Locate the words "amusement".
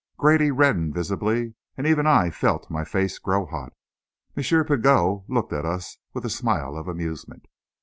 6.87-7.47